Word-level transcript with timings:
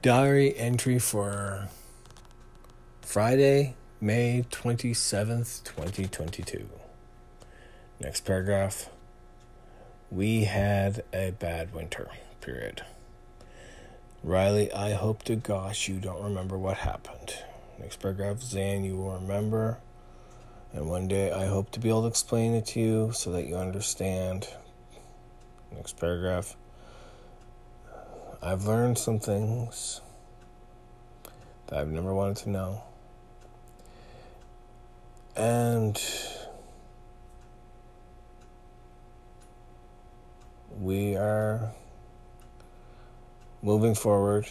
Diary 0.00 0.56
entry 0.56 1.00
for 1.00 1.66
Friday, 3.00 3.74
May 4.00 4.44
27th, 4.48 5.64
2022. 5.64 6.68
Next 7.98 8.24
paragraph. 8.24 8.90
We 10.08 10.44
had 10.44 11.02
a 11.12 11.32
bad 11.32 11.74
winter, 11.74 12.10
period. 12.40 12.82
Riley, 14.22 14.72
I 14.72 14.92
hope 14.92 15.24
to 15.24 15.34
gosh 15.34 15.88
you 15.88 15.98
don't 15.98 16.22
remember 16.22 16.56
what 16.56 16.76
happened. 16.76 17.34
Next 17.80 17.98
paragraph. 17.98 18.40
Zan, 18.40 18.84
you 18.84 18.94
will 18.94 19.18
remember. 19.18 19.78
And 20.72 20.88
one 20.88 21.08
day 21.08 21.32
I 21.32 21.46
hope 21.46 21.72
to 21.72 21.80
be 21.80 21.88
able 21.88 22.02
to 22.02 22.08
explain 22.08 22.54
it 22.54 22.66
to 22.66 22.80
you 22.80 23.10
so 23.12 23.32
that 23.32 23.48
you 23.48 23.56
understand. 23.56 24.46
Next 25.72 25.98
paragraph. 25.98 26.56
I've 28.40 28.66
learned 28.66 28.98
some 28.98 29.18
things 29.18 30.00
that 31.66 31.80
I've 31.80 31.88
never 31.88 32.14
wanted 32.14 32.36
to 32.38 32.50
know. 32.50 32.82
And 35.36 36.00
we 40.80 41.16
are 41.16 41.72
moving 43.60 43.96
forward. 43.96 44.46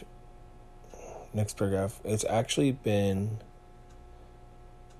Next 1.33 1.57
paragraph. 1.57 2.01
It's 2.03 2.25
actually 2.29 2.73
been 2.73 3.37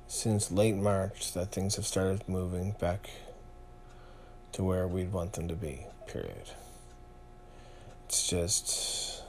since 0.07 0.49
late 0.49 0.75
March 0.75 1.33
that 1.33 1.51
things 1.51 1.75
have 1.75 1.85
started 1.85 2.27
moving 2.29 2.75
back 2.79 3.09
to 4.53 4.63
where 4.63 4.87
we'd 4.87 5.11
want 5.11 5.33
them 5.33 5.49
to 5.49 5.55
be, 5.55 5.85
period. 6.07 6.51
It's 8.07 8.25
just, 8.29 9.21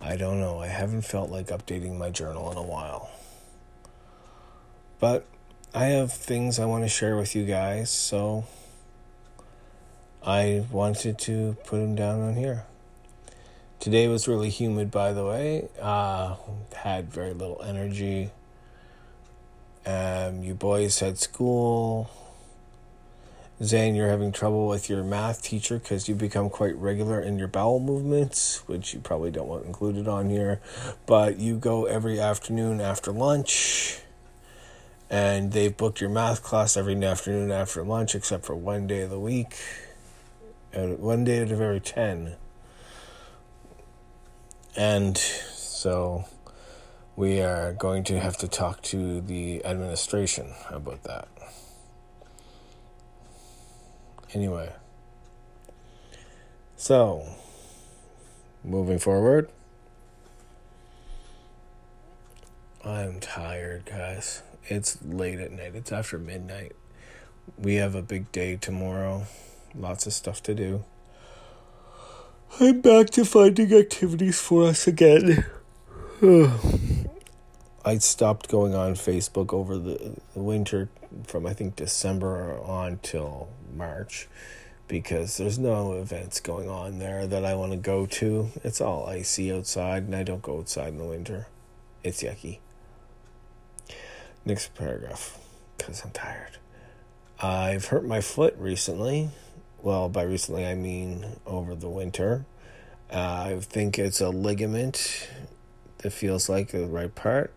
I 0.00 0.14
don't 0.14 0.38
know. 0.38 0.60
I 0.60 0.68
haven't 0.68 1.02
felt 1.02 1.28
like 1.28 1.48
updating 1.48 1.98
my 1.98 2.08
journal 2.08 2.52
in 2.52 2.56
a 2.56 2.62
while. 2.62 3.10
But 5.00 5.26
I 5.74 5.86
have 5.86 6.12
things 6.12 6.60
I 6.60 6.66
want 6.66 6.84
to 6.84 6.88
share 6.88 7.16
with 7.16 7.34
you 7.34 7.44
guys, 7.44 7.90
so 7.90 8.44
I 10.24 10.66
wanted 10.70 11.18
to 11.18 11.56
put 11.64 11.78
them 11.78 11.96
down 11.96 12.20
on 12.20 12.36
here. 12.36 12.64
Today 13.80 14.06
was 14.06 14.28
really 14.28 14.48
humid, 14.48 14.92
by 14.92 15.12
the 15.12 15.26
way. 15.26 15.68
Uh, 15.80 16.36
had 16.76 17.12
very 17.12 17.32
little 17.32 17.60
energy. 17.60 18.30
Um, 19.84 20.44
you 20.44 20.54
boys 20.54 21.00
had 21.00 21.18
school. 21.18 22.08
Zane, 23.62 23.94
you're 23.94 24.08
having 24.08 24.32
trouble 24.32 24.66
with 24.66 24.90
your 24.90 25.04
math 25.04 25.40
teacher 25.40 25.78
because 25.78 26.08
you've 26.08 26.18
become 26.18 26.50
quite 26.50 26.74
regular 26.74 27.20
in 27.20 27.38
your 27.38 27.46
bowel 27.46 27.78
movements, 27.78 28.66
which 28.66 28.92
you 28.92 28.98
probably 28.98 29.30
don't 29.30 29.46
want 29.46 29.64
included 29.64 30.08
on 30.08 30.30
here. 30.30 30.60
But 31.06 31.38
you 31.38 31.58
go 31.58 31.84
every 31.84 32.18
afternoon 32.18 32.80
after 32.80 33.12
lunch, 33.12 34.00
and 35.08 35.52
they've 35.52 35.76
booked 35.76 36.00
your 36.00 36.10
math 36.10 36.42
class 36.42 36.76
every 36.76 37.00
afternoon 37.04 37.52
after 37.52 37.84
lunch, 37.84 38.16
except 38.16 38.44
for 38.44 38.56
one 38.56 38.88
day 38.88 39.02
of 39.02 39.10
the 39.10 39.20
week, 39.20 39.54
one 40.72 41.22
day 41.22 41.42
out 41.42 41.52
of 41.52 41.60
every 41.60 41.78
10. 41.78 42.34
And 44.76 45.16
so 45.16 46.24
we 47.14 47.40
are 47.40 47.72
going 47.74 48.02
to 48.04 48.18
have 48.18 48.36
to 48.38 48.48
talk 48.48 48.82
to 48.82 49.20
the 49.20 49.64
administration 49.64 50.52
about 50.68 51.04
that. 51.04 51.28
Anyway, 54.34 54.72
so 56.76 57.26
moving 58.64 58.98
forward, 58.98 59.50
I'm 62.84 63.20
tired, 63.20 63.84
guys. 63.84 64.42
It's 64.64 64.98
late 65.04 65.38
at 65.38 65.52
night, 65.52 65.74
it's 65.74 65.92
after 65.92 66.18
midnight. 66.18 66.72
We 67.58 67.74
have 67.74 67.94
a 67.94 68.02
big 68.02 68.32
day 68.32 68.56
tomorrow, 68.56 69.26
lots 69.74 70.06
of 70.06 70.14
stuff 70.14 70.42
to 70.44 70.54
do. 70.54 70.84
I'm 72.58 72.80
back 72.80 73.10
to 73.10 73.24
finding 73.24 73.72
activities 73.74 74.40
for 74.40 74.64
us 74.64 74.86
again. 74.86 75.44
I 77.84 77.98
stopped 77.98 78.48
going 78.48 78.74
on 78.74 78.94
Facebook 78.94 79.52
over 79.52 79.76
the, 79.76 80.16
winter 80.34 80.88
from 81.26 81.46
I 81.46 81.52
think 81.52 81.76
December 81.76 82.58
on 82.60 83.00
till 83.02 83.48
March 83.72 84.28
because 84.88 85.36
there's 85.38 85.58
no 85.58 85.94
events 85.94 86.40
going 86.40 86.68
on 86.68 86.98
there 86.98 87.26
that 87.26 87.44
I 87.44 87.54
want 87.54 87.72
to 87.72 87.78
go 87.78 88.04
to. 88.06 88.50
It's 88.62 88.80
all 88.80 89.06
icy 89.06 89.52
outside, 89.52 90.02
and 90.02 90.14
I 90.14 90.22
don't 90.22 90.42
go 90.42 90.58
outside 90.58 90.88
in 90.88 90.98
the 90.98 91.04
winter. 91.04 91.46
It's 92.02 92.22
yucky. 92.22 92.58
Next 94.44 94.74
paragraph, 94.74 95.38
because 95.78 96.02
I'm 96.04 96.10
tired. 96.10 96.58
I've 97.40 97.86
hurt 97.86 98.04
my 98.04 98.20
foot 98.20 98.54
recently. 98.58 99.30
Well, 99.80 100.08
by 100.08 100.22
recently, 100.22 100.66
I 100.66 100.74
mean 100.74 101.24
over 101.46 101.74
the 101.74 101.88
winter. 101.88 102.44
Uh, 103.10 103.44
I 103.46 103.58
think 103.60 103.98
it's 103.98 104.20
a 104.20 104.30
ligament 104.30 105.28
that 105.98 106.10
feels 106.10 106.48
like 106.48 106.68
the 106.68 106.86
right 106.86 107.14
part 107.14 107.52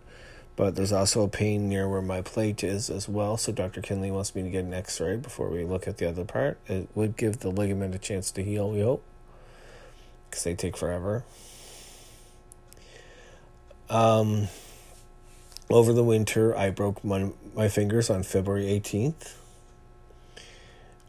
but 0.55 0.75
there's 0.75 0.93
also 0.93 1.23
a 1.23 1.27
pain 1.27 1.67
near 1.67 1.87
where 1.89 2.01
my 2.01 2.21
plate 2.21 2.63
is 2.63 2.89
as 2.89 3.09
well. 3.09 3.35
So 3.37 3.51
Dr. 3.51 3.81
Kinley 3.81 4.11
wants 4.11 4.33
me 4.33 4.43
to 4.43 4.49
get 4.49 4.63
an 4.63 4.73
x 4.73 4.99
ray 5.01 5.17
before 5.17 5.49
we 5.49 5.65
look 5.65 5.87
at 5.87 5.97
the 5.97 6.07
other 6.07 6.23
part. 6.23 6.57
It 6.67 6.87
would 6.95 7.17
give 7.17 7.39
the 7.39 7.49
ligament 7.49 7.93
a 7.93 7.99
chance 7.99 8.31
to 8.31 8.43
heal, 8.43 8.71
we 8.71 8.81
hope, 8.81 9.03
because 10.29 10.43
they 10.43 10.55
take 10.55 10.77
forever. 10.77 11.25
Um, 13.89 14.47
over 15.69 15.91
the 15.91 16.03
winter, 16.03 16.55
I 16.55 16.69
broke 16.69 17.03
my, 17.03 17.31
my 17.53 17.67
fingers 17.67 18.09
on 18.09 18.23
February 18.23 18.65
18th. 18.65 19.33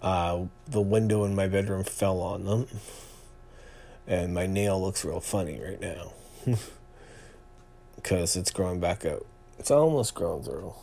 Uh, 0.02 0.46
the 0.66 0.80
window 0.80 1.24
in 1.24 1.34
my 1.34 1.46
bedroom 1.46 1.84
fell 1.84 2.20
on 2.20 2.44
them, 2.44 2.66
and 4.06 4.34
my 4.34 4.46
nail 4.46 4.80
looks 4.80 5.04
real 5.04 5.20
funny 5.20 5.60
right 5.60 5.80
now 5.80 6.12
because 7.96 8.36
it's 8.36 8.50
growing 8.50 8.78
back 8.78 9.04
out. 9.06 9.26
It's 9.58 9.70
almost 9.70 10.14
grown 10.14 10.42
through. 10.42 10.74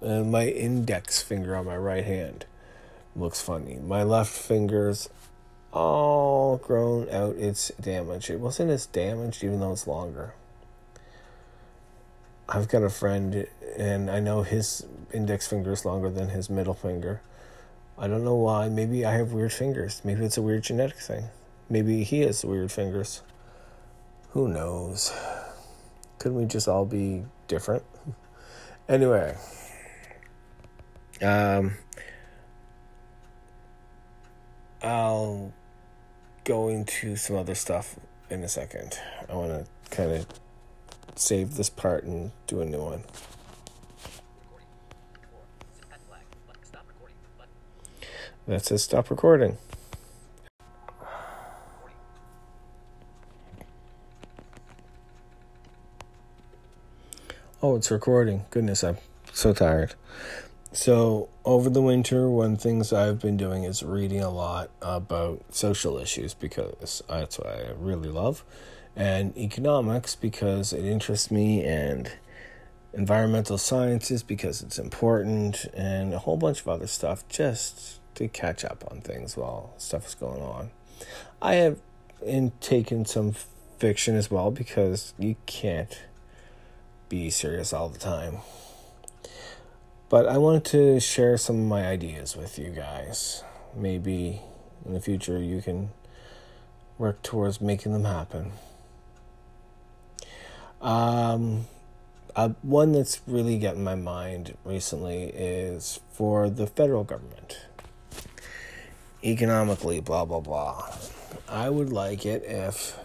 And 0.00 0.30
my 0.30 0.46
index 0.46 1.22
finger 1.22 1.56
on 1.56 1.66
my 1.66 1.76
right 1.76 2.04
hand 2.04 2.46
looks 3.14 3.40
funny. 3.40 3.76
My 3.76 4.02
left 4.02 4.32
finger's 4.32 5.08
all 5.72 6.56
grown 6.56 7.08
out. 7.10 7.36
It's 7.36 7.70
damaged. 7.80 8.30
It 8.30 8.40
wasn't 8.40 8.70
as 8.70 8.86
damaged 8.86 9.44
even 9.44 9.60
though 9.60 9.72
it's 9.72 9.86
longer. 9.86 10.34
I've 12.48 12.68
got 12.68 12.82
a 12.82 12.90
friend 12.90 13.46
and 13.76 14.10
I 14.10 14.20
know 14.20 14.42
his 14.42 14.84
index 15.12 15.46
finger 15.46 15.72
is 15.72 15.84
longer 15.84 16.10
than 16.10 16.30
his 16.30 16.50
middle 16.50 16.74
finger. 16.74 17.20
I 17.96 18.08
don't 18.08 18.24
know 18.24 18.34
why. 18.34 18.68
Maybe 18.68 19.04
I 19.04 19.12
have 19.12 19.32
weird 19.32 19.52
fingers. 19.52 20.00
Maybe 20.04 20.24
it's 20.24 20.38
a 20.38 20.42
weird 20.42 20.62
genetic 20.62 20.96
thing. 20.96 21.24
Maybe 21.68 22.02
he 22.02 22.22
has 22.22 22.44
weird 22.44 22.72
fingers. 22.72 23.22
Who 24.30 24.48
knows? 24.48 25.12
Couldn't 26.20 26.36
we 26.36 26.44
just 26.44 26.68
all 26.68 26.84
be 26.84 27.24
different? 27.48 27.82
Anyway, 28.88 29.36
um, 31.22 31.74
I'll 34.82 35.52
go 36.42 36.66
into 36.66 37.14
some 37.14 37.36
other 37.36 37.54
stuff 37.54 37.94
in 38.30 38.42
a 38.42 38.48
second. 38.48 38.98
I 39.28 39.34
want 39.36 39.50
to 39.64 39.94
kind 39.96 40.10
of 40.10 40.26
save 41.14 41.54
this 41.54 41.70
part 41.70 42.02
and 42.02 42.32
do 42.48 42.60
a 42.60 42.64
new 42.64 42.82
one. 42.82 43.04
That 48.48 48.64
says 48.64 48.82
stop 48.82 49.08
recording. 49.08 49.56
Oh, 57.62 57.76
it's 57.76 57.90
recording. 57.90 58.46
Goodness, 58.48 58.82
I'm 58.82 58.96
so 59.34 59.52
tired. 59.52 59.94
So, 60.72 61.28
over 61.44 61.68
the 61.68 61.82
winter, 61.82 62.30
one 62.30 62.56
things 62.56 62.90
I've 62.90 63.20
been 63.20 63.36
doing 63.36 63.64
is 63.64 63.82
reading 63.82 64.22
a 64.22 64.30
lot 64.30 64.70
about 64.80 65.44
social 65.50 65.98
issues 65.98 66.32
because 66.32 67.02
that's 67.06 67.38
what 67.38 67.46
I 67.46 67.72
really 67.76 68.08
love, 68.08 68.44
and 68.96 69.36
economics 69.36 70.14
because 70.16 70.72
it 70.72 70.86
interests 70.86 71.30
me, 71.30 71.62
and 71.62 72.10
environmental 72.94 73.58
sciences 73.58 74.22
because 74.22 74.62
it's 74.62 74.78
important, 74.78 75.66
and 75.74 76.14
a 76.14 76.18
whole 76.20 76.38
bunch 76.38 76.62
of 76.62 76.68
other 76.68 76.86
stuff 76.86 77.28
just 77.28 78.00
to 78.14 78.26
catch 78.26 78.64
up 78.64 78.84
on 78.90 79.02
things 79.02 79.36
while 79.36 79.74
stuff 79.76 80.06
is 80.06 80.14
going 80.14 80.40
on. 80.40 80.70
I 81.42 81.56
have 81.56 81.78
in 82.24 82.52
taken 82.62 83.04
some 83.04 83.34
fiction 83.78 84.16
as 84.16 84.30
well 84.30 84.50
because 84.50 85.12
you 85.18 85.36
can't 85.44 86.04
be 87.10 87.28
serious 87.28 87.74
all 87.74 87.90
the 87.90 87.98
time. 87.98 88.38
But 90.08 90.26
I 90.26 90.38
wanted 90.38 90.64
to 90.66 91.00
share 91.00 91.36
some 91.36 91.56
of 91.60 91.66
my 91.66 91.86
ideas 91.86 92.34
with 92.36 92.58
you 92.58 92.70
guys. 92.70 93.44
Maybe 93.76 94.40
in 94.86 94.94
the 94.94 95.00
future 95.00 95.38
you 95.38 95.60
can 95.60 95.90
work 96.96 97.22
towards 97.22 97.60
making 97.60 97.92
them 97.92 98.04
happen. 98.04 98.52
Um, 100.80 101.66
uh, 102.34 102.50
one 102.62 102.92
that's 102.92 103.20
really 103.26 103.58
getting 103.58 103.84
my 103.84 103.96
mind 103.96 104.56
recently 104.64 105.24
is 105.24 106.00
for 106.12 106.48
the 106.48 106.66
federal 106.66 107.04
government. 107.04 107.58
Economically, 109.22 110.00
blah, 110.00 110.24
blah, 110.24 110.40
blah. 110.40 110.90
I 111.48 111.68
would 111.68 111.92
like 111.92 112.24
it 112.24 112.44
if 112.44 112.98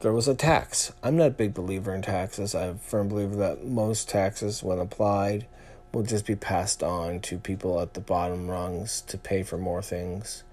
there 0.00 0.12
was 0.12 0.28
a 0.28 0.34
tax. 0.34 0.92
I'm 1.02 1.16
not 1.16 1.26
a 1.28 1.30
big 1.30 1.54
believer 1.54 1.94
in 1.94 2.02
taxes. 2.02 2.54
I'm 2.54 2.70
a 2.70 2.74
firm 2.74 3.08
believer 3.08 3.36
that 3.36 3.66
most 3.66 4.08
taxes, 4.08 4.62
when 4.62 4.78
applied, 4.78 5.46
will 5.92 6.04
just 6.04 6.26
be 6.26 6.36
passed 6.36 6.82
on 6.82 7.20
to 7.20 7.38
people 7.38 7.80
at 7.80 7.94
the 7.94 8.00
bottom 8.00 8.48
rungs 8.48 9.00
to 9.02 9.18
pay 9.18 9.42
for 9.42 9.58
more 9.58 9.82
things. 9.82 10.44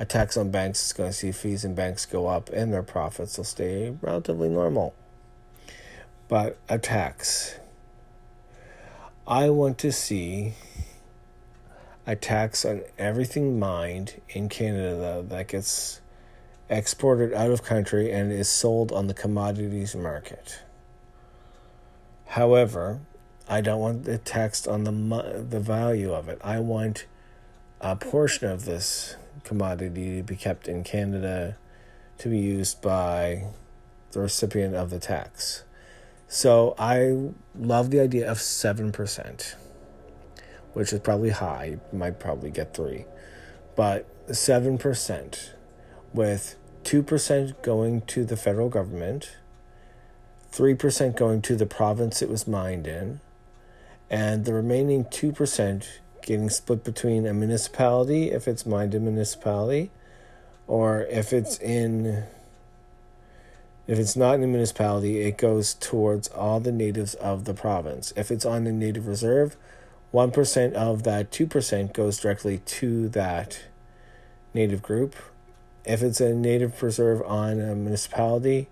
A 0.00 0.04
tax 0.04 0.36
on 0.36 0.50
banks 0.50 0.86
is 0.86 0.92
going 0.92 1.10
to 1.10 1.16
see 1.16 1.32
fees 1.32 1.64
in 1.64 1.74
banks 1.74 2.06
go 2.06 2.26
up 2.26 2.48
and 2.50 2.72
their 2.72 2.82
profits 2.82 3.36
will 3.36 3.44
stay 3.44 3.94
relatively 4.00 4.48
normal. 4.48 4.94
But 6.28 6.58
a 6.68 6.78
tax. 6.78 7.56
I 9.26 9.50
want 9.50 9.78
to 9.78 9.92
see 9.92 10.54
a 12.06 12.16
tax 12.16 12.64
on 12.64 12.82
everything 12.98 13.58
mined 13.58 14.20
in 14.30 14.48
Canada 14.48 15.24
that 15.28 15.48
gets 15.48 16.00
exported 16.68 17.32
out 17.32 17.50
of 17.50 17.62
country 17.62 18.12
and 18.12 18.32
is 18.32 18.48
sold 18.48 18.92
on 18.92 19.06
the 19.06 19.14
commodities 19.14 19.94
market. 19.94 20.60
However, 22.26 23.00
I 23.48 23.60
don't 23.60 23.80
want 23.80 24.04
the 24.04 24.18
taxed 24.18 24.68
on 24.68 24.84
the 24.84 25.46
the 25.48 25.60
value 25.60 26.12
of 26.12 26.28
it. 26.28 26.38
I 26.44 26.60
want 26.60 27.06
a 27.80 27.96
portion 27.96 28.48
of 28.48 28.64
this 28.64 29.16
commodity 29.44 30.18
to 30.18 30.22
be 30.22 30.36
kept 30.36 30.68
in 30.68 30.84
Canada 30.84 31.56
to 32.18 32.28
be 32.28 32.38
used 32.38 32.82
by 32.82 33.44
the 34.10 34.20
recipient 34.20 34.74
of 34.74 34.90
the 34.90 34.98
tax. 34.98 35.64
So 36.26 36.74
I 36.78 37.30
love 37.58 37.90
the 37.90 38.00
idea 38.00 38.30
of 38.30 38.38
7%, 38.38 39.54
which 40.74 40.92
is 40.92 41.00
probably 41.00 41.30
high. 41.30 41.78
You 41.92 41.98
might 41.98 42.18
probably 42.18 42.50
get 42.50 42.74
3. 42.74 43.06
But 43.76 44.06
7% 44.28 45.50
with 46.12 46.56
2% 46.84 47.62
going 47.62 48.00
to 48.02 48.24
the 48.24 48.36
federal 48.36 48.68
government, 48.68 49.36
3% 50.52 51.16
going 51.16 51.42
to 51.42 51.56
the 51.56 51.66
province 51.66 52.22
it 52.22 52.28
was 52.28 52.46
mined 52.46 52.86
in, 52.86 53.20
and 54.10 54.44
the 54.44 54.54
remaining 54.54 55.04
2% 55.04 55.86
getting 56.22 56.50
split 56.50 56.84
between 56.84 57.26
a 57.26 57.32
municipality 57.32 58.30
if 58.30 58.46
it's 58.46 58.66
mined 58.66 58.94
in 58.94 59.02
a 59.02 59.10
municipality 59.10 59.90
or 60.66 61.02
if 61.04 61.32
it's 61.32 61.58
in 61.58 62.24
if 63.86 63.98
it's 63.98 64.14
not 64.14 64.34
in 64.34 64.42
a 64.42 64.46
municipality 64.46 65.20
it 65.22 65.38
goes 65.38 65.72
towards 65.72 66.28
all 66.28 66.60
the 66.60 66.70
natives 66.70 67.14
of 67.14 67.46
the 67.46 67.54
province. 67.54 68.12
If 68.14 68.30
it's 68.30 68.44
on 68.44 68.66
a 68.66 68.72
native 68.72 69.06
reserve 69.06 69.56
1% 70.12 70.72
of 70.74 71.02
that 71.04 71.30
2% 71.30 71.92
goes 71.94 72.18
directly 72.18 72.58
to 72.58 73.08
that 73.08 73.60
native 74.52 74.82
group 74.82 75.16
if 75.84 76.02
it's 76.02 76.20
a 76.20 76.34
native 76.34 76.76
preserve 76.76 77.22
on 77.22 77.60
a 77.60 77.74
municipality 77.74 78.68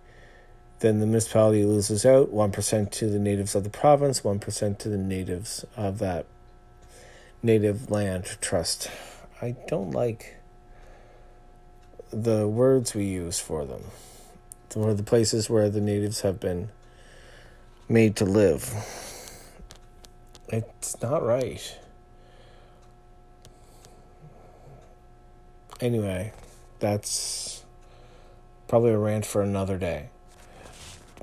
then 0.80 1.00
the 1.00 1.06
municipality 1.06 1.64
loses 1.64 2.04
out 2.04 2.32
1% 2.32 2.90
to 2.90 3.06
the 3.08 3.18
natives 3.18 3.54
of 3.54 3.64
the 3.64 3.70
province 3.70 4.20
1% 4.20 4.78
to 4.78 4.88
the 4.88 4.98
natives 4.98 5.64
of 5.76 5.98
that 5.98 6.26
native 7.42 7.90
land 7.90 8.36
trust. 8.40 8.90
I 9.40 9.56
don't 9.68 9.90
like 9.90 10.36
the 12.10 12.46
words 12.46 12.94
we 12.94 13.04
use 13.04 13.38
for 13.38 13.64
them, 13.64 13.84
for 14.68 14.92
the 14.94 15.02
places 15.02 15.48
where 15.48 15.70
the 15.70 15.80
natives 15.80 16.20
have 16.20 16.40
been 16.40 16.68
made 17.88 18.16
to 18.16 18.24
live. 18.24 18.74
It's 20.48 21.00
not 21.00 21.24
right. 21.24 21.78
Anyway, 25.80 26.32
that's 26.78 27.64
probably 28.68 28.90
a 28.90 28.98
rant 28.98 29.26
for 29.26 29.42
another 29.42 29.78
day. 29.78 30.08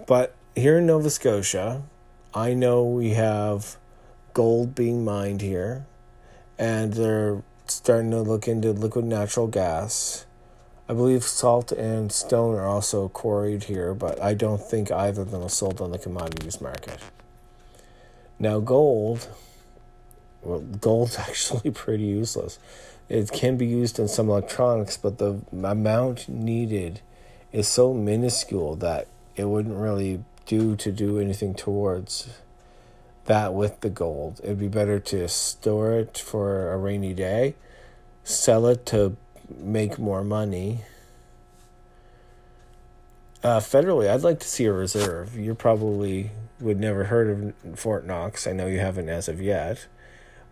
But 0.07 0.35
here 0.55 0.77
in 0.79 0.85
Nova 0.85 1.09
Scotia, 1.09 1.83
I 2.33 2.53
know 2.53 2.83
we 2.83 3.11
have 3.11 3.77
gold 4.33 4.73
being 4.73 5.05
mined 5.05 5.41
here 5.41 5.85
and 6.57 6.93
they're 6.93 7.43
starting 7.67 8.11
to 8.11 8.21
look 8.21 8.47
into 8.47 8.71
liquid 8.71 9.05
natural 9.05 9.47
gas. 9.47 10.25
I 10.87 10.93
believe 10.93 11.23
salt 11.23 11.71
and 11.71 12.11
stone 12.11 12.55
are 12.55 12.67
also 12.67 13.07
quarried 13.07 13.65
here, 13.65 13.93
but 13.93 14.21
I 14.21 14.33
don't 14.33 14.61
think 14.61 14.91
either 14.91 15.21
of 15.21 15.31
them 15.31 15.43
are 15.43 15.49
sold 15.49 15.79
on 15.81 15.91
the 15.91 15.97
commodities 15.97 16.59
market. 16.59 16.99
Now, 18.37 18.59
gold, 18.59 19.29
well, 20.43 20.59
gold's 20.59 21.17
actually 21.19 21.71
pretty 21.71 22.03
useless. 22.03 22.59
It 23.09 23.31
can 23.31 23.57
be 23.57 23.65
used 23.65 23.99
in 23.99 24.07
some 24.07 24.29
electronics, 24.29 24.97
but 24.97 25.17
the 25.17 25.41
amount 25.51 26.29
needed 26.29 27.01
is 27.51 27.67
so 27.67 27.93
minuscule 27.93 28.75
that 28.77 29.07
it 29.35 29.45
wouldn't 29.45 29.77
really 29.77 30.23
do 30.45 30.75
to 30.75 30.91
do 30.91 31.19
anything 31.19 31.53
towards 31.53 32.29
that 33.25 33.53
with 33.53 33.81
the 33.81 33.89
gold. 33.89 34.39
It'd 34.43 34.59
be 34.59 34.67
better 34.67 34.99
to 34.99 35.27
store 35.27 35.93
it 35.93 36.17
for 36.17 36.71
a 36.71 36.77
rainy 36.77 37.13
day, 37.13 37.55
sell 38.23 38.67
it 38.67 38.85
to 38.87 39.15
make 39.49 39.97
more 39.99 40.23
money. 40.23 40.81
Uh, 43.43 43.59
federally, 43.59 44.09
I'd 44.09 44.21
like 44.21 44.39
to 44.39 44.47
see 44.47 44.65
a 44.65 44.73
reserve. 44.73 45.37
You 45.37 45.53
probably 45.53 46.31
would 46.59 46.79
never 46.79 47.05
heard 47.05 47.53
of 47.63 47.79
Fort 47.79 48.05
Knox. 48.05 48.47
I 48.47 48.53
know 48.53 48.67
you 48.67 48.79
haven't 48.79 49.09
as 49.09 49.27
of 49.27 49.41
yet. 49.41 49.85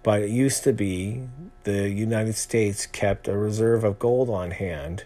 But 0.03 0.23
it 0.23 0.29
used 0.29 0.63
to 0.63 0.73
be 0.73 1.23
the 1.63 1.89
United 1.89 2.35
States 2.35 2.85
kept 2.87 3.27
a 3.27 3.37
reserve 3.37 3.83
of 3.83 3.99
gold 3.99 4.29
on 4.29 4.51
hand, 4.51 5.05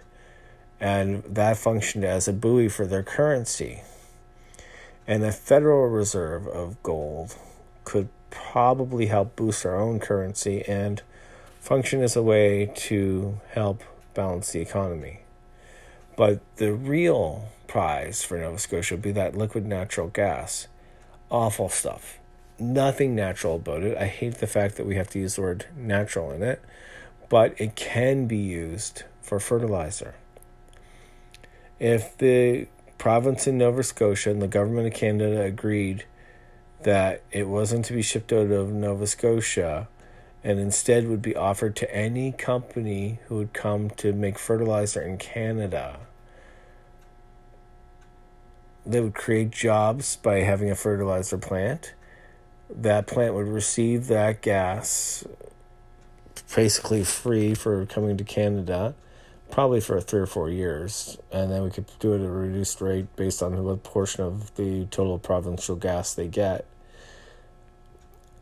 and 0.79 1.23
that 1.23 1.57
functioned 1.57 2.05
as 2.05 2.27
a 2.27 2.33
buoy 2.33 2.69
for 2.69 2.85
their 2.85 3.03
currency. 3.03 3.81
And 5.07 5.23
a 5.23 5.31
Federal 5.31 5.87
Reserve 5.87 6.47
of 6.47 6.81
gold 6.81 7.35
could 7.83 8.09
probably 8.31 9.07
help 9.07 9.35
boost 9.35 9.65
our 9.65 9.79
own 9.79 9.99
currency 9.99 10.63
and 10.67 11.01
function 11.59 12.01
as 12.01 12.15
a 12.15 12.23
way 12.23 12.71
to 12.75 13.39
help 13.51 13.83
balance 14.13 14.51
the 14.51 14.61
economy. 14.61 15.21
But 16.15 16.39
the 16.55 16.73
real 16.73 17.49
prize 17.67 18.23
for 18.23 18.37
Nova 18.37 18.57
Scotia 18.57 18.95
would 18.95 19.01
be 19.01 19.11
that 19.11 19.35
liquid 19.35 19.65
natural 19.65 20.07
gas. 20.07 20.67
Awful 21.29 21.69
stuff. 21.69 22.19
Nothing 22.57 23.15
natural 23.15 23.55
about 23.55 23.83
it. 23.83 23.97
I 23.97 24.07
hate 24.07 24.35
the 24.35 24.47
fact 24.47 24.77
that 24.77 24.85
we 24.85 24.95
have 24.95 25.09
to 25.09 25.19
use 25.19 25.35
the 25.35 25.41
word 25.41 25.65
natural 25.75 26.31
in 26.31 26.41
it, 26.41 26.61
but 27.27 27.59
it 27.59 27.75
can 27.75 28.27
be 28.27 28.37
used 28.37 29.03
for 29.21 29.39
fertilizer. 29.39 30.15
If 31.79 32.17
the 32.17 32.67
province 32.97 33.47
in 33.47 33.57
Nova 33.57 33.83
Scotia 33.83 34.31
and 34.31 34.41
the 34.41 34.47
government 34.47 34.87
of 34.87 34.93
Canada 34.93 35.41
agreed 35.41 36.05
that 36.83 37.23
it 37.31 37.47
wasn't 37.47 37.83
to 37.85 37.93
be 37.93 38.01
shipped 38.01 38.31
out 38.31 38.51
of 38.51 38.71
Nova 38.71 39.07
Scotia 39.07 39.87
and 40.43 40.59
instead 40.59 41.07
would 41.07 41.23
be 41.23 41.35
offered 41.35 41.75
to 41.75 41.93
any 41.93 42.31
company 42.31 43.19
who 43.27 43.35
would 43.35 43.51
come 43.51 43.89
to 43.89 44.13
make 44.13 44.37
fertilizer 44.37 45.01
in 45.01 45.17
Canada. 45.17 45.99
They 48.85 49.01
would 49.01 49.15
create 49.15 49.49
jobs 49.49 50.15
by 50.15 50.41
having 50.41 50.69
a 50.69 50.75
fertilizer 50.75 51.39
plant. 51.39 51.93
That 52.69 53.07
plant 53.07 53.33
would 53.33 53.47
receive 53.47 54.07
that 54.07 54.41
gas 54.41 55.25
basically 56.55 57.03
free 57.03 57.53
for 57.53 57.85
coming 57.85 58.17
to 58.17 58.23
Canada, 58.23 58.95
probably 59.51 59.81
for 59.81 59.99
three 59.99 60.21
or 60.21 60.25
four 60.25 60.49
years, 60.49 61.17
and 61.31 61.51
then 61.51 61.63
we 61.63 61.69
could 61.69 61.85
do 61.99 62.13
it 62.13 62.21
at 62.21 62.25
a 62.25 62.31
reduced 62.31 62.81
rate 62.81 63.13
based 63.15 63.43
on 63.43 63.61
what 63.63 63.83
portion 63.83 64.23
of 64.23 64.55
the 64.55 64.85
total 64.85 65.19
provincial 65.19 65.75
gas 65.75 66.13
they 66.13 66.27
get 66.27 66.65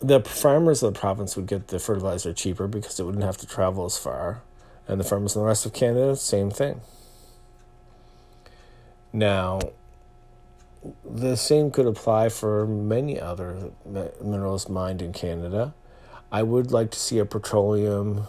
the 0.04 0.20
farmers 0.22 0.84
of 0.84 0.94
the 0.94 1.00
province 1.00 1.38
would 1.38 1.48
get 1.48 1.70
the 1.70 1.80
fertilizer 1.80 2.34
cheaper 2.34 2.68
because 2.68 3.00
it 3.00 3.06
wouldn't 3.06 3.24
have 3.24 3.38
to 3.38 3.48
travel 3.48 3.86
as 3.86 3.98
far. 3.98 4.42
And 4.86 5.00
the 5.00 5.06
farmers 5.06 5.36
in 5.36 5.42
the 5.42 5.48
rest 5.48 5.66
of 5.66 5.72
Canada, 5.72 6.18
same 6.18 6.52
thing. 6.52 6.82
Now, 9.14 9.62
the 11.06 11.36
same 11.36 11.72
could 11.72 11.86
apply 11.86 12.30
for 12.30 12.68
many 12.68 13.20
other 13.20 13.72
minerals 13.86 14.68
mined 14.70 15.02
in 15.02 15.14
Canada. 15.14 15.74
I 16.32 16.44
would 16.44 16.72
like 16.72 16.92
to 16.92 17.00
see 17.00 17.20
a 17.20 17.26
petroleum, 17.26 18.28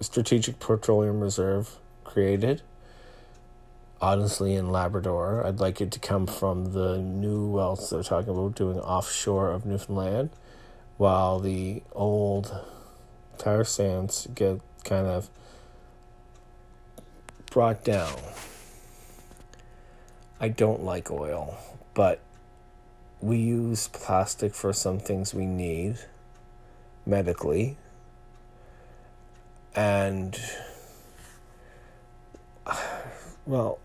strategic 0.00 0.60
petroleum 0.60 1.20
reserve 1.20 1.78
created. 2.04 2.62
Honestly, 4.00 4.54
in 4.54 4.70
Labrador, 4.70 5.44
I'd 5.44 5.58
like 5.58 5.80
it 5.80 5.90
to 5.92 5.98
come 5.98 6.26
from 6.26 6.72
the 6.72 6.98
new 6.98 7.48
wells 7.48 7.90
they're 7.90 8.02
talking 8.02 8.30
about 8.30 8.54
doing 8.54 8.78
offshore 8.78 9.50
of 9.50 9.66
Newfoundland 9.66 10.30
while 10.98 11.40
the 11.40 11.82
old 11.92 12.60
tar 13.38 13.64
sands 13.64 14.28
get 14.34 14.60
kind 14.84 15.06
of 15.06 15.28
brought 17.50 17.82
down. 17.82 18.14
I 20.40 20.48
don't 20.48 20.84
like 20.84 21.10
oil, 21.10 21.58
but 21.94 22.20
we 23.20 23.38
use 23.38 23.88
plastic 23.88 24.54
for 24.54 24.72
some 24.72 25.00
things 25.00 25.34
we 25.34 25.46
need 25.46 25.98
medically. 27.04 27.76
And, 29.74 30.38
well, 33.46 33.80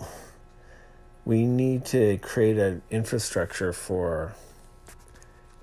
we 1.25 1.45
need 1.45 1.85
to 1.85 2.17
create 2.17 2.57
an 2.57 2.81
infrastructure 2.91 3.73
for 3.73 4.35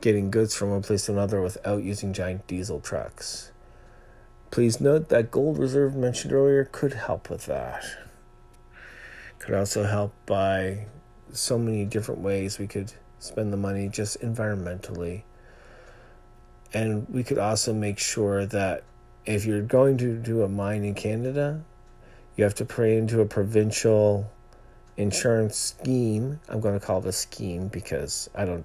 getting 0.01 0.31
goods 0.31 0.55
from 0.55 0.71
one 0.71 0.83
place 0.83 1.07
to 1.07 1.13
another 1.13 1.41
without 1.41 1.83
using 1.83 2.13
giant 2.13 2.47
diesel 2.47 2.81
trucks. 2.81 3.53
Please 4.51 4.81
note 4.81 5.09
that 5.11 5.31
gold 5.31 5.59
reserve 5.59 5.95
mentioned 5.95 6.33
earlier 6.33 6.65
could 6.65 6.95
help 6.95 7.31
with 7.31 7.47
that. 7.47 7.85
Could 9.41 9.55
also 9.55 9.85
help 9.85 10.13
by 10.27 10.87
so 11.33 11.59
many 11.59 11.85
different 11.85 12.21
ways 12.21 12.59
we 12.59 12.67
could 12.67 12.93
spend 13.19 13.53
the 13.53 13.57
money 13.57 13.89
just 13.89 14.21
environmentally. 14.21 15.23
And 16.73 17.09
we 17.09 17.25
could 17.25 17.39
also 17.39 17.75
make 17.75 17.99
sure 17.99 18.47
that 18.47 18.85
if 19.27 19.45
you're 19.45 19.63
going 19.63 19.99
to 19.99 20.17
do 20.17 20.43
a 20.43 20.49
mine 20.49 20.85
in 20.85 20.95
Canada, 20.95 21.63
you 22.37 22.45
have 22.45 22.55
to 22.57 22.65
pray 22.65 22.97
into 22.97 23.21
a 23.21 23.27
provincial 23.27 24.31
insurance 24.97 25.57
scheme. 25.57 26.41
I'm 26.49 26.61
going 26.61 26.79
to 26.79 26.85
call 26.85 27.01
it 27.01 27.07
a 27.07 27.13
scheme 27.13 27.69
because 27.69 28.31
I 28.35 28.45
don't. 28.45 28.65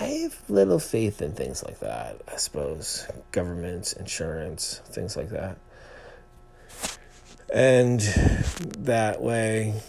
I 0.00 0.04
have 0.04 0.38
little 0.48 0.78
faith 0.78 1.22
in 1.22 1.32
things 1.32 1.64
like 1.64 1.80
that, 1.80 2.20
I 2.32 2.36
suppose. 2.36 3.06
Governments, 3.32 3.94
insurance, 3.94 4.80
things 4.86 5.16
like 5.16 5.30
that. 5.30 5.58
And 7.52 8.00
that 8.78 9.22
way, 9.22 9.80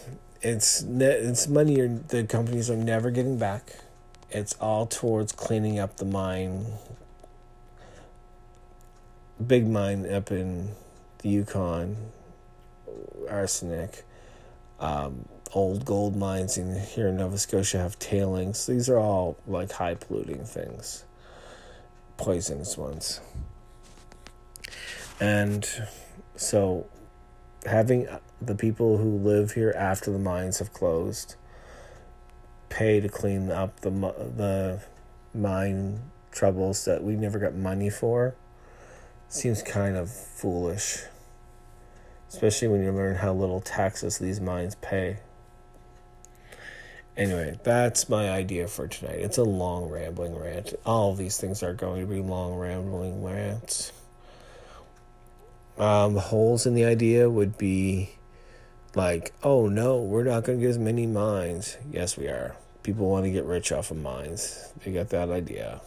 it's 0.42 0.82
it's 0.84 1.48
money 1.48 1.76
the 1.76 2.24
companies 2.24 2.70
are 2.70 2.78
never 2.78 3.12
getting 3.12 3.38
back. 3.38 3.80
It's 4.30 4.56
all 4.62 4.86
towards 4.86 5.32
cleaning 5.32 5.80
up 5.80 5.98
the 5.98 6.06
mine. 6.06 6.66
Big 9.46 9.68
mine 9.68 10.12
up 10.12 10.32
in 10.32 10.70
the 11.20 11.30
Yukon, 11.30 11.98
arsenic. 13.30 14.04
Um, 14.80 15.28
old 15.54 15.84
gold 15.84 16.16
mines 16.16 16.58
in 16.58 16.80
here 16.80 17.08
in 17.08 17.18
Nova 17.18 17.38
Scotia 17.38 17.80
have 17.80 18.00
tailings. 18.00 18.66
These 18.66 18.90
are 18.90 18.98
all 18.98 19.38
like 19.48 19.72
high 19.74 19.96
polluting 19.96 20.46
things, 20.46 21.04
poisonous 22.18 22.78
ones. 22.78 23.20
And 25.20 25.68
so 26.36 26.88
having 27.66 28.08
uh, 28.08 28.20
the 28.42 28.56
people 28.56 28.98
who 28.98 29.18
live 29.18 29.54
here 29.54 29.74
after 29.78 30.12
the 30.12 30.20
mines 30.20 30.60
have 30.60 30.74
closed 30.74 31.36
pay 32.70 33.00
to 33.00 33.10
clean 33.10 33.52
up 33.52 33.82
the 33.82 33.90
the 33.90 34.82
mine 35.34 36.00
troubles 36.32 36.86
that 36.86 37.04
we 37.04 37.16
never 37.16 37.40
got 37.40 37.54
money 37.56 37.90
for 37.90 38.36
seems 39.28 39.62
kind 39.62 39.98
of 39.98 40.10
foolish 40.10 41.04
especially 42.30 42.68
when 42.68 42.84
you 42.84 42.92
learn 42.92 43.16
how 43.16 43.34
little 43.34 43.60
taxes 43.60 44.20
these 44.20 44.40
mines 44.40 44.76
pay. 44.76 45.18
Anyway 47.18 47.60
that's 47.64 48.08
my 48.08 48.30
idea 48.30 48.68
for 48.68 48.88
tonight. 48.88 49.20
It's 49.20 49.38
a 49.38 49.44
long 49.44 49.90
rambling 49.90 50.38
rant. 50.38 50.74
All 50.86 51.16
these 51.16 51.38
things 51.38 51.64
are 51.64 51.74
going 51.74 52.02
to 52.02 52.08
be 52.08 52.22
long 52.22 52.54
rambling 52.54 53.24
rants 53.24 53.92
um, 55.80 56.18
holes 56.18 56.66
in 56.66 56.76
the 56.76 56.86
idea 56.86 57.30
would 57.30 57.58
be 57.58 58.12
like, 58.96 59.34
oh 59.44 59.68
no, 59.68 59.98
we're 59.98 60.24
not 60.24 60.44
going 60.44 60.60
to 60.60 60.62
get 60.62 60.72
as 60.72 60.78
many 60.78 61.08
mines. 61.08 61.78
Yes, 61.92 62.18
we 62.18 62.28
are. 62.28 62.56
People 62.84 63.10
want 63.10 63.26
to 63.26 63.32
get 63.32 63.46
rich 63.46 63.72
off 63.72 63.92
of 63.92 63.98
mines. 63.98 64.72
They 64.84 64.92
got 64.92 65.10
that 65.10 65.30
idea. 65.30 65.82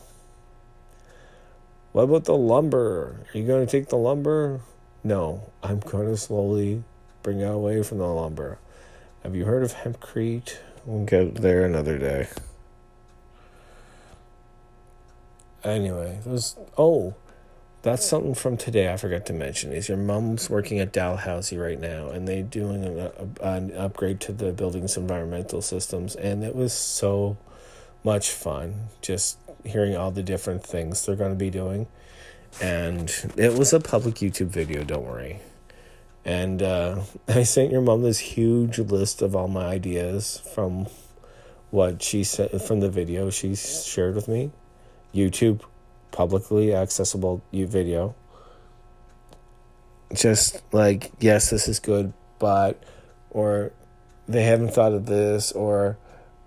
What 1.93 2.05
about 2.05 2.25
the 2.25 2.35
lumber? 2.37 3.27
Are 3.33 3.39
you 3.39 3.47
going 3.47 3.67
to 3.67 3.71
take 3.71 3.89
the 3.89 3.97
lumber? 3.97 4.61
No, 5.05 5.51
I'm 5.63 5.81
going 5.81 6.07
to 6.07 6.17
slowly 6.17 6.85
bring 7.23 7.41
it 7.41 7.45
away 7.45 7.83
from 7.83 7.99
the 7.99 8.07
lumber. 8.07 8.59
Have 9.23 9.37
you 9.37 9.45
heard 9.45 9.63
of 9.63 9.75
hempcrete? 9.75 10.57
We'll 10.85 11.05
get 11.05 11.37
there 11.37 11.65
another 11.65 11.99
day. 11.99 12.29
Anyway, 15.65 16.19
there's 16.25 16.57
oh, 16.77 17.15
that's 17.83 18.07
something 18.07 18.35
from 18.35 18.57
today 18.57 18.93
I 18.93 18.97
forgot 18.97 19.27
to 19.27 19.33
mention. 19.33 19.73
Is 19.73 19.89
your 19.89 19.99
mom's 19.99 20.49
working 20.49 20.79
at 20.79 20.93
Dalhousie 20.93 21.59
right 21.59 21.79
now, 21.79 22.09
and 22.09 22.27
they're 22.27 22.43
doing 22.43 22.85
an, 22.85 23.37
an 23.43 23.73
upgrade 23.77 24.21
to 24.21 24.33
the 24.33 24.53
building's 24.53 24.97
environmental 24.97 25.61
systems, 25.61 26.15
and 26.15 26.45
it 26.45 26.55
was 26.55 26.73
so 26.73 27.37
much 28.05 28.31
fun 28.31 28.89
just 29.01 29.39
hearing 29.65 29.97
all 29.97 30.11
the 30.11 30.23
different 30.23 30.65
things 30.65 31.05
they're 31.05 31.17
going 31.17 31.33
to 31.33 31.37
be 31.37 31.51
doing, 31.51 31.89
and 32.61 33.33
it 33.37 33.59
was 33.59 33.73
a 33.73 33.81
public 33.81 34.17
YouTube 34.17 34.49
video. 34.49 34.85
Don't 34.85 35.05
worry. 35.05 35.41
And 36.25 36.63
uh, 36.63 37.03
I 37.29 37.43
sent 37.43 37.73
your 37.73 37.83
mom 37.83 38.03
this 38.03 38.21
huge 38.21 38.79
list 38.79 39.23
of 39.23 39.35
all 39.35 39.49
my 39.49 39.67
ideas 39.67 40.41
from 40.55 40.87
what 41.73 42.03
she 42.03 42.23
said 42.23 42.63
from 42.63 42.81
the 42.81 42.91
video 42.91 43.31
she 43.31 43.57
shared 43.57 44.15
with 44.15 44.29
me. 44.29 44.53
YouTube 45.13 45.63
publicly 46.13 46.75
accessible 46.75 47.43
video. 47.53 48.15
Just 50.15 50.63
like, 50.73 51.11
yes, 51.19 51.51
this 51.51 51.67
is 51.67 51.81
good, 51.81 52.13
but, 52.39 52.83
or 53.31 53.73
they 54.29 54.45
haven't 54.45 54.75
thought 54.75 54.93
of 54.93 55.07
this, 55.07 55.51
or, 55.53 55.97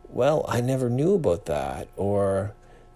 well, 0.07 0.45
I 0.47 0.61
never 0.61 0.89
knew 0.89 1.15
about 1.15 1.45
that, 1.47 1.87
or 1.97 2.53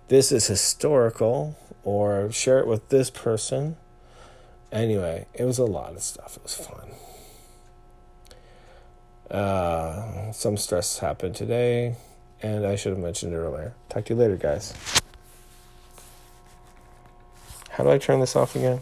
this 0.08 0.32
is 0.32 0.48
historical, 0.48 1.58
or 1.84 2.32
share 2.32 2.60
it 2.60 2.68
with 2.68 2.88
this 2.90 3.10
person. 3.10 3.78
Anyway, 4.72 5.26
it 5.34 5.46
was 5.46 5.58
a 5.58 5.66
lot 5.66 5.94
of 5.94 6.04
stuff. 6.04 6.38
It 6.38 6.44
was 6.44 6.56
fun. 6.56 6.92
Uh, 9.32 10.32
some 10.32 10.56
stress 10.56 11.00
happened 11.00 11.36
today, 11.36 11.96
and 12.42 12.66
I 12.66 12.76
should 12.76 12.92
have 12.92 13.00
mentioned 13.00 13.34
it 13.34 13.38
earlier. 13.38 13.74
Talk 13.90 14.06
to 14.06 14.14
you 14.14 14.20
later, 14.20 14.38
guys. 14.38 14.74
How 17.72 17.84
do 17.84 17.92
I 17.92 17.98
turn 17.98 18.20
this 18.20 18.36
off 18.36 18.56
again? 18.56 18.82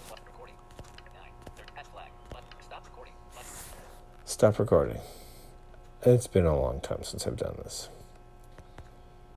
Stop 4.26 4.60
recording. 4.60 5.00
It's 6.04 6.28
been 6.28 6.46
a 6.46 6.60
long 6.60 6.80
time 6.82 7.04
since 7.04 7.26
I've 7.26 7.38
done 7.38 7.56
this. 7.64 7.90